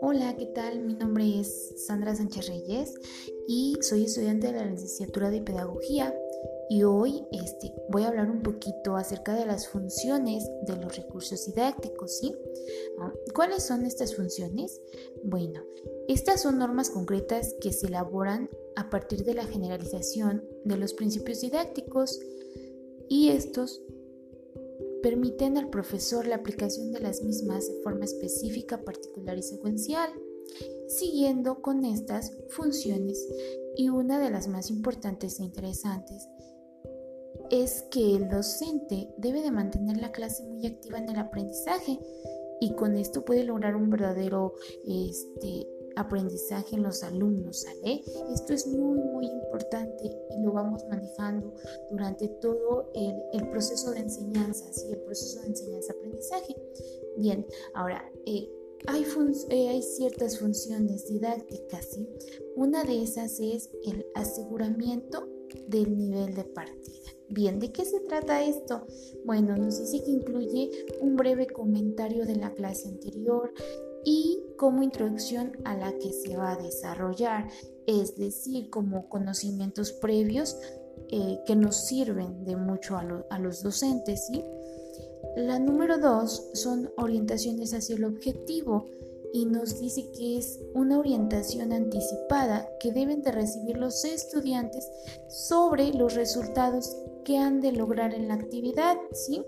Hola, 0.00 0.36
¿qué 0.38 0.46
tal? 0.54 0.80
Mi 0.80 0.94
nombre 0.94 1.40
es 1.40 1.74
Sandra 1.84 2.14
Sánchez 2.14 2.46
Reyes 2.46 2.94
y 3.48 3.76
soy 3.80 4.04
estudiante 4.04 4.46
de 4.46 4.52
la 4.52 4.66
licenciatura 4.66 5.30
de 5.30 5.40
Pedagogía 5.40 6.14
y 6.70 6.84
hoy 6.84 7.26
este, 7.32 7.74
voy 7.88 8.04
a 8.04 8.08
hablar 8.08 8.30
un 8.30 8.42
poquito 8.42 8.94
acerca 8.94 9.34
de 9.34 9.46
las 9.46 9.66
funciones 9.66 10.48
de 10.66 10.76
los 10.76 10.96
recursos 10.96 11.44
didácticos, 11.46 12.18
¿sí? 12.18 12.32
Ah, 13.00 13.12
¿Cuáles 13.34 13.64
son 13.64 13.84
estas 13.86 14.14
funciones? 14.14 14.80
Bueno, 15.24 15.64
estas 16.06 16.42
son 16.42 16.58
normas 16.58 16.90
concretas 16.90 17.56
que 17.60 17.72
se 17.72 17.88
elaboran 17.88 18.48
a 18.76 18.90
partir 18.90 19.24
de 19.24 19.34
la 19.34 19.44
generalización 19.44 20.44
de 20.64 20.76
los 20.76 20.94
principios 20.94 21.40
didácticos 21.40 22.20
y 23.08 23.30
estos 23.30 23.82
permiten 25.04 25.58
al 25.58 25.68
profesor 25.68 26.26
la 26.26 26.36
aplicación 26.36 26.90
de 26.90 27.00
las 27.00 27.22
mismas 27.22 27.68
de 27.68 27.74
forma 27.82 28.06
específica, 28.06 28.82
particular 28.84 29.36
y 29.36 29.42
secuencial, 29.42 30.08
siguiendo 30.88 31.60
con 31.60 31.84
estas 31.84 32.32
funciones. 32.48 33.28
Y 33.76 33.90
una 33.90 34.18
de 34.18 34.30
las 34.30 34.48
más 34.48 34.70
importantes 34.70 35.38
e 35.38 35.44
interesantes 35.44 36.26
es 37.50 37.82
que 37.90 38.16
el 38.16 38.30
docente 38.30 39.10
debe 39.18 39.42
de 39.42 39.50
mantener 39.50 39.98
la 39.98 40.10
clase 40.10 40.42
muy 40.44 40.66
activa 40.66 40.96
en 40.96 41.10
el 41.10 41.18
aprendizaje 41.18 42.00
y 42.62 42.72
con 42.74 42.96
esto 42.96 43.26
puede 43.26 43.44
lograr 43.44 43.76
un 43.76 43.90
verdadero 43.90 44.54
este, 44.86 45.68
aprendizaje 45.96 46.76
en 46.76 46.82
los 46.82 47.02
alumnos, 47.02 47.62
¿sale? 47.62 48.02
Esto 48.32 48.52
es 48.52 48.66
muy, 48.66 48.98
muy 48.98 49.26
importante 49.26 50.04
y 50.04 50.42
lo 50.42 50.52
vamos 50.52 50.84
manejando 50.88 51.54
durante 51.90 52.28
todo 52.40 52.90
el, 52.94 53.48
proceso 53.48 53.92
de 53.92 54.00
enseñanza, 54.00 54.72
¿sí? 54.72 54.86
El 54.90 55.00
proceso 55.00 55.40
de 55.42 55.48
enseñanza-aprendizaje. 55.48 56.56
Bien, 57.16 57.46
ahora, 57.74 58.10
eh, 58.26 58.48
hay, 58.86 59.06
eh, 59.50 59.68
hay, 59.68 59.82
ciertas 59.82 60.38
funciones 60.38 61.06
didácticas, 61.06 61.86
¿sí? 61.86 62.08
Una 62.56 62.84
de 62.84 63.02
esas 63.02 63.38
es 63.40 63.70
el 63.84 64.06
aseguramiento 64.14 65.28
del 65.68 65.96
nivel 65.96 66.34
de 66.34 66.44
partida. 66.44 66.94
Bien, 67.28 67.58
¿de 67.58 67.72
qué 67.72 67.84
se 67.84 68.00
trata 68.00 68.44
esto? 68.44 68.86
Bueno, 69.24 69.56
nos 69.56 69.78
dice 69.78 70.04
que 70.04 70.10
incluye 70.10 70.70
un 71.00 71.16
breve 71.16 71.46
comentario 71.46 72.26
de 72.26 72.36
la 72.36 72.52
clase 72.52 72.88
anterior 72.88 73.52
y 74.04 74.44
como 74.56 74.82
introducción 74.82 75.52
a 75.64 75.76
la 75.76 75.92
que 75.98 76.12
se 76.12 76.36
va 76.36 76.52
a 76.52 76.62
desarrollar, 76.62 77.48
es 77.86 78.16
decir, 78.16 78.70
como 78.70 79.08
conocimientos 79.08 79.92
previos 79.92 80.56
eh, 81.08 81.40
que 81.46 81.56
nos 81.56 81.86
sirven 81.86 82.44
de 82.44 82.56
mucho 82.56 82.96
a, 82.96 83.38
los 83.38 83.62
docentes. 83.62 84.26
¿sí? 84.26 84.42
La 85.36 85.58
número 85.58 85.98
dos 85.98 86.50
son 86.54 86.90
orientaciones 86.96 87.74
hacia 87.74 87.96
el 87.96 88.04
objetivo 88.04 88.86
y 89.32 89.46
nos 89.46 89.80
dice 89.80 90.10
que 90.12 90.38
es 90.38 90.60
una 90.74 90.98
orientación 90.98 91.72
anticipada 91.72 92.68
que 92.78 92.92
deben 92.92 93.22
de 93.22 93.32
recibir 93.32 93.76
los 93.76 94.04
estudiantes 94.04 94.88
sobre 95.28 95.92
los 95.92 96.14
resultados 96.14 96.96
que 97.24 97.38
han 97.38 97.60
de 97.60 97.72
lograr 97.72 98.14
en 98.14 98.28
la 98.28 98.34
actividad, 98.34 98.96
¿sí? 99.12 99.42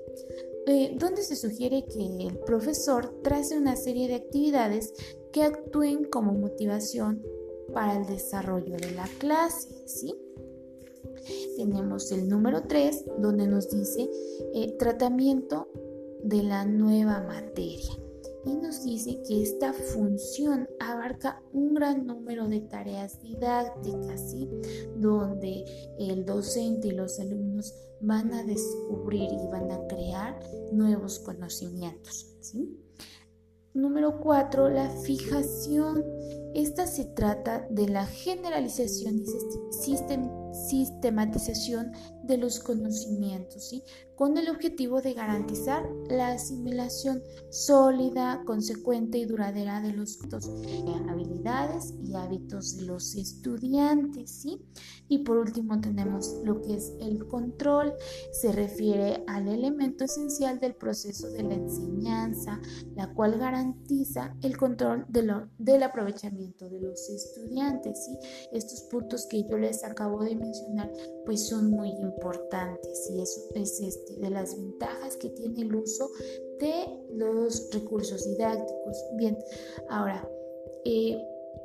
Eh, 0.67 0.97
donde 0.98 1.22
se 1.22 1.36
sugiere 1.36 1.84
que 1.86 2.27
el 2.27 2.39
profesor 2.41 3.22
trace 3.22 3.56
una 3.56 3.77
serie 3.77 4.09
de 4.09 4.17
actividades 4.17 4.92
que 5.33 5.45
actúen 5.45 6.05
como 6.05 6.33
motivación 6.33 7.23
para 7.73 7.97
el 7.97 8.06
desarrollo 8.06 8.77
de 8.77 8.91
la 8.92 9.08
clase, 9.19 9.69
¿sí? 9.86 10.14
Tenemos 11.56 12.11
el 12.11 12.28
número 12.28 12.62
3, 12.62 13.05
donde 13.19 13.47
nos 13.47 13.70
dice 13.70 14.11
eh, 14.55 14.77
tratamiento 14.78 15.69
de 16.23 16.42
la 16.42 16.64
nueva 16.64 17.23
materia 17.23 17.92
y 18.47 18.56
nos 18.56 18.84
dice 18.84 19.20
que 19.27 19.42
esta 19.42 19.72
función 19.72 20.69
abarca 20.78 21.42
un 21.52 21.75
gran 21.75 22.06
número 22.06 22.47
de 22.48 22.61
tareas 22.61 23.20
didácticas, 23.20 24.30
¿sí? 24.30 24.48
donde 24.96 25.64
el 25.98 26.24
docente 26.24 26.89
y 26.89 26.92
los 26.92 27.18
alumnos 27.18 27.74
van 28.01 28.33
a 28.33 28.45
descubrir 28.45 29.30
y 29.33 29.46
van 29.51 29.70
a 29.70 29.86
crear 29.89 30.39
nuevos 30.73 31.18
conocimientos. 31.18 32.27
¿sí? 32.40 32.79
Número 33.74 34.20
4, 34.20 34.70
la 34.70 34.89
fijación. 34.89 36.02
Esta 36.55 36.86
se 36.86 37.05
trata 37.05 37.67
de 37.68 37.89
la 37.89 38.06
generalización 38.06 39.18
y 39.18 39.27
sistematización 40.70 41.92
de 42.27 42.39
los 42.39 42.61
conocimientos, 42.61 43.69
¿sí? 43.69 43.83
con 44.17 44.39
el 44.39 44.48
objetivo 44.48 45.03
de 45.03 45.13
garantizar 45.13 45.85
la 46.09 46.29
asimilación 46.29 47.23
sólida, 47.51 48.42
consecuente 48.47 49.19
y 49.19 49.27
duradera 49.27 49.83
de 49.83 49.92
los 49.92 50.19
habilidades 51.09 51.95
y 52.03 52.15
hábitos 52.15 52.79
de 52.79 52.86
los 52.86 53.15
estudiantes. 53.15 54.31
¿sí? 54.31 54.63
Y 55.09 55.19
por 55.19 55.36
último 55.36 55.81
tenemos 55.81 56.41
lo 56.45 56.63
que 56.63 56.77
es 56.77 56.95
el 57.01 57.27
control, 57.27 57.92
se 58.33 58.53
refiere 58.53 59.23
al 59.27 59.48
elemento 59.48 60.05
esencial 60.05 60.59
del 60.61 60.75
proceso 60.75 61.31
de 61.31 61.42
la 61.42 61.55
enseñanza, 61.55 62.61
la 62.95 63.13
cual 63.13 63.39
garantiza 63.39 64.35
el 64.42 64.57
control 64.57 65.05
del 65.09 65.83
aprovechamiento 65.83 66.70
de 66.70 66.81
los 66.81 67.09
estudiantes. 67.11 68.07
¿sí? 68.07 68.17
Estos 68.53 68.81
puntos 68.91 69.27
que 69.27 69.45
yo 69.45 69.59
les 69.59 69.85
acabo 69.85 70.25
de 70.25 70.36
mencionar 70.36 70.91
pues 71.27 71.48
son 71.48 71.70
muy 71.70 71.91
importantes 71.91 72.16
y 73.11 73.21
eso 73.21 73.41
es 73.55 73.81
este, 73.81 74.15
de 74.15 74.31
las 74.31 74.57
ventajas 74.57 75.17
que 75.17 75.31
tiene 75.31 75.63
el 75.63 75.75
uso 75.75 76.11
de 76.59 76.87
los 77.11 77.71
recursos 77.73 78.25
didácticos. 78.25 78.97
Bien, 79.17 79.37
ahora, 79.89 80.29
eh, 80.85 81.17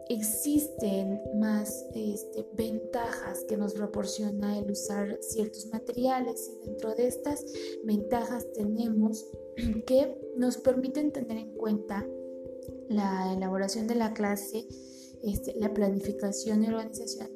existen 0.09 1.21
más 1.39 1.85
este, 1.95 2.45
ventajas 2.53 3.43
que 3.47 3.57
nos 3.57 3.73
proporciona 3.73 4.59
el 4.59 4.69
usar 4.69 5.17
ciertos 5.21 5.67
materiales 5.67 6.51
y 6.53 6.67
dentro 6.67 6.93
de 6.95 7.07
estas 7.07 7.45
ventajas 7.83 8.45
tenemos 8.53 9.25
que 9.85 10.15
nos 10.37 10.57
permiten 10.57 11.11
tener 11.11 11.37
en 11.37 11.53
cuenta 11.53 12.05
la 12.89 13.33
elaboración 13.33 13.87
de 13.87 13.95
la 13.95 14.13
clase, 14.13 14.67
este, 15.23 15.55
la 15.57 15.73
planificación 15.73 16.63
y 16.63 16.67
organización 16.67 17.29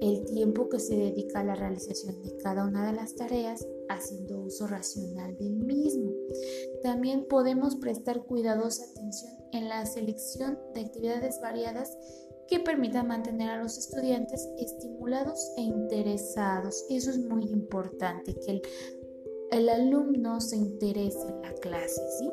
el 0.00 0.24
tiempo 0.24 0.68
que 0.68 0.78
se 0.78 0.96
dedica 0.96 1.40
a 1.40 1.44
la 1.44 1.54
realización 1.54 2.22
de 2.22 2.36
cada 2.38 2.64
una 2.64 2.86
de 2.86 2.96
las 2.96 3.14
tareas, 3.14 3.66
haciendo 3.88 4.40
uso 4.40 4.66
racional 4.66 5.36
del 5.36 5.56
mismo. 5.56 6.12
También 6.82 7.26
podemos 7.28 7.76
prestar 7.76 8.24
cuidadosa 8.24 8.84
atención 8.90 9.32
en 9.52 9.68
la 9.68 9.84
selección 9.86 10.58
de 10.74 10.82
actividades 10.82 11.40
variadas 11.40 11.96
que 12.48 12.60
permitan 12.60 13.06
mantener 13.06 13.50
a 13.50 13.62
los 13.62 13.78
estudiantes 13.78 14.48
estimulados 14.58 15.52
e 15.56 15.62
interesados. 15.62 16.84
Eso 16.90 17.10
es 17.10 17.18
muy 17.18 17.44
importante, 17.44 18.34
que 18.34 18.50
el, 18.50 18.62
el 19.52 19.68
alumno 19.68 20.40
se 20.40 20.56
interese 20.56 21.28
en 21.28 21.42
la 21.42 21.52
clase, 21.54 22.02
¿sí? 22.18 22.30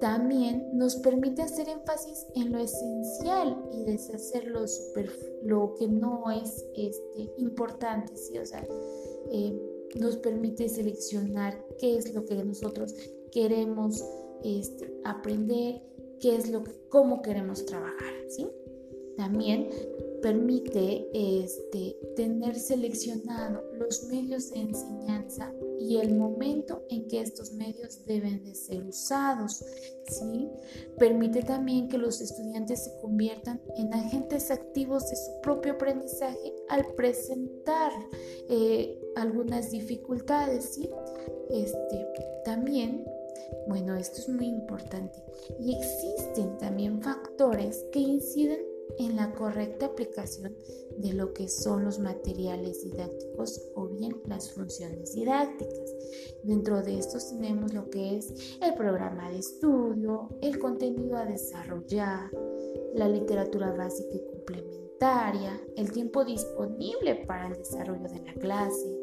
También 0.00 0.68
nos 0.74 0.96
permite 0.96 1.42
hacer 1.42 1.68
énfasis 1.68 2.26
en 2.34 2.52
lo 2.52 2.58
esencial 2.58 3.56
y 3.72 3.84
deshacer 3.84 4.46
lo, 4.46 4.64
lo 5.42 5.74
que 5.74 5.88
no 5.88 6.30
es 6.30 6.64
este, 6.76 7.32
importante, 7.38 8.16
¿sí? 8.16 8.38
O 8.38 8.46
sea, 8.46 8.64
eh, 9.32 9.60
nos 9.96 10.16
permite 10.18 10.68
seleccionar 10.68 11.64
qué 11.78 11.96
es 11.96 12.14
lo 12.14 12.24
que 12.24 12.36
nosotros 12.44 12.94
queremos 13.32 14.04
este, 14.44 14.92
aprender, 15.04 15.82
qué 16.20 16.36
es 16.36 16.50
lo 16.50 16.62
que, 16.62 16.72
cómo 16.88 17.20
queremos 17.22 17.66
trabajar, 17.66 18.14
¿sí? 18.28 18.46
También 19.16 19.68
permite 20.22 21.08
este, 21.12 21.96
tener 22.14 22.56
seleccionado 22.56 23.62
los 23.78 24.04
medios 24.04 24.50
de 24.50 24.60
enseñanza 24.60 25.52
y 25.78 25.98
el 25.98 26.14
momento 26.14 26.84
en 26.90 27.06
que 27.08 27.20
estos 27.20 27.52
medios 27.52 28.04
deben 28.04 28.44
de 28.44 28.54
ser 28.54 28.84
usados. 28.84 29.64
¿sí? 30.06 30.48
Permite 30.98 31.42
también 31.42 31.88
que 31.88 31.98
los 31.98 32.20
estudiantes 32.20 32.84
se 32.84 33.00
conviertan 33.00 33.60
en 33.76 33.92
agentes 33.94 34.50
activos 34.50 35.08
de 35.10 35.16
su 35.16 35.40
propio 35.42 35.74
aprendizaje 35.74 36.54
al 36.68 36.86
presentar 36.94 37.92
eh, 38.48 38.98
algunas 39.16 39.70
dificultades. 39.70 40.74
¿sí? 40.74 40.90
Este, 41.50 42.06
también 42.44 43.04
bueno, 43.66 43.94
esto 43.96 44.18
es 44.20 44.28
muy 44.28 44.46
importante. 44.46 45.22
Y 45.58 45.74
existen 45.74 46.58
también 46.58 47.00
factores 47.02 47.84
que 47.92 48.00
inciden 48.00 48.60
en 48.98 49.16
la 49.16 49.32
correcta 49.32 49.86
aplicación 49.86 50.54
de 50.96 51.12
lo 51.12 51.32
que 51.32 51.48
son 51.48 51.84
los 51.84 51.98
materiales 51.98 52.82
didácticos 52.82 53.60
o 53.74 53.88
bien 53.88 54.20
las 54.26 54.52
funciones 54.52 55.14
didácticas. 55.14 55.94
Dentro 56.42 56.82
de 56.82 56.98
estos 56.98 57.30
tenemos 57.30 57.72
lo 57.72 57.88
que 57.90 58.16
es 58.16 58.58
el 58.60 58.74
programa 58.74 59.30
de 59.30 59.38
estudio, 59.38 60.28
el 60.40 60.58
contenido 60.58 61.16
a 61.16 61.26
desarrollar, 61.26 62.30
la 62.94 63.08
literatura 63.08 63.72
básica 63.72 64.14
y 64.14 64.26
complementaria, 64.26 65.60
el 65.76 65.92
tiempo 65.92 66.24
disponible 66.24 67.24
para 67.26 67.48
el 67.48 67.54
desarrollo 67.54 68.08
de 68.08 68.20
la 68.20 68.34
clase, 68.34 69.00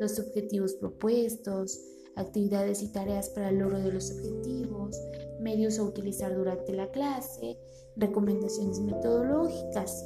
los 0.00 0.18
objetivos 0.18 0.74
propuestos, 0.74 1.80
actividades 2.16 2.82
y 2.82 2.88
tareas 2.92 3.30
para 3.30 3.50
el 3.50 3.58
logro 3.58 3.80
de 3.80 3.92
los 3.92 4.10
objetivos, 4.10 4.96
medios 5.40 5.78
a 5.78 5.82
utilizar 5.82 6.34
durante 6.34 6.72
la 6.72 6.90
clase, 6.90 7.58
recomendaciones 7.96 8.80
metodológicas. 8.80 10.04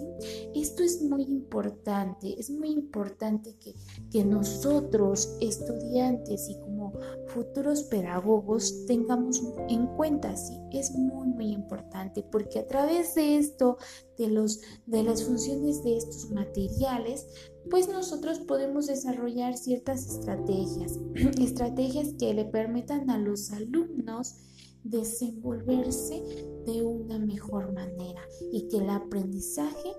Esto 0.55 0.83
es 0.83 1.03
muy 1.03 1.23
importante, 1.23 2.39
es 2.39 2.51
muy 2.51 2.71
importante 2.71 3.57
que, 3.59 3.75
que 4.11 4.25
nosotros, 4.25 5.37
estudiantes 5.41 6.49
y 6.49 6.59
como 6.61 6.78
futuros 7.27 7.85
pedagogos, 7.85 8.87
tengamos 8.87 9.43
en 9.69 9.87
cuenta, 9.97 10.37
¿sí? 10.37 10.59
es 10.73 10.93
muy, 10.93 11.29
muy 11.29 11.53
importante 11.53 12.23
porque 12.23 12.61
a 12.61 12.67
través 12.67 13.15
de 13.15 13.39
esto, 13.39 13.79
de, 14.17 14.29
los, 14.29 14.61
de 14.87 15.03
las 15.03 15.25
funciones 15.25 15.83
de 15.83 15.97
estos 15.97 16.31
materiales, 16.31 17.27
pues 17.71 17.89
nosotros 17.89 18.41
podemos 18.41 18.87
desarrollar 18.87 19.57
ciertas 19.57 20.07
estrategias, 20.07 20.99
estrategias 21.41 22.15
que 22.19 22.35
le 22.35 22.45
permitan 22.45 23.11
a 23.11 23.19
los 23.19 23.51
alumnos 23.53 24.37
desenvolverse 24.85 26.23
de 26.67 26.83
una 26.83 27.19
mejor 27.19 27.73
manera 27.73 28.23
y 28.53 28.69
que 28.69 28.79
el 28.79 28.91
aprendizaje 28.91 29.93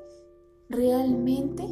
realmente 0.69 1.65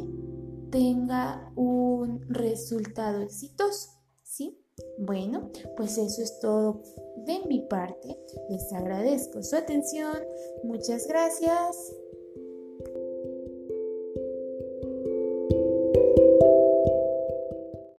tenga 0.70 1.52
un 1.56 2.22
resultado 2.28 3.22
exitoso, 3.22 3.90
¿sí? 4.22 4.58
Bueno, 4.98 5.50
pues 5.76 5.98
eso 5.98 6.22
es 6.22 6.38
todo 6.40 6.82
de 7.24 7.40
mi 7.48 7.60
parte. 7.60 8.18
Les 8.48 8.72
agradezco 8.72 9.42
su 9.42 9.56
atención. 9.56 10.16
Muchas 10.64 11.06
gracias. 11.06 11.94